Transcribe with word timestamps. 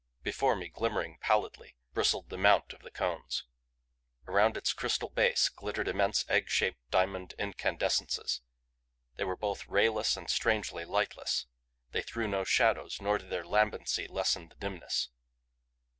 Before 0.23 0.55
me, 0.55 0.67
glimmering 0.67 1.19
pallidly, 1.19 1.75
bristled 1.93 2.29
the 2.29 2.37
mount 2.39 2.73
of 2.73 2.81
the 2.81 2.89
Cones. 2.89 3.43
Around 4.25 4.57
its 4.57 4.73
crystal 4.73 5.09
base 5.09 5.47
glittered 5.47 5.87
immense 5.87 6.25
egg 6.27 6.49
shaped 6.49 6.79
diamond 6.89 7.35
incandescences. 7.37 8.41
They 9.17 9.25
were 9.25 9.37
both 9.37 9.67
rayless 9.67 10.17
and 10.17 10.27
strangely 10.27 10.85
lightless; 10.85 11.45
they 11.91 12.01
threw 12.01 12.27
no 12.27 12.43
shadows 12.43 12.99
nor 12.99 13.19
did 13.19 13.29
their 13.29 13.45
lambency 13.45 14.07
lessen 14.07 14.49
the 14.49 14.55
dimness. 14.55 15.09